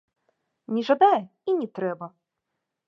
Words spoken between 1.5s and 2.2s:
і не трэба.